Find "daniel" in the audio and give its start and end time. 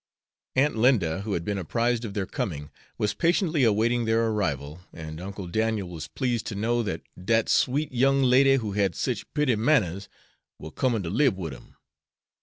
5.45-5.89